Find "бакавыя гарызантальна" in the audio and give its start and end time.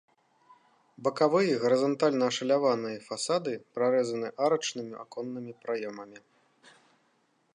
1.07-2.25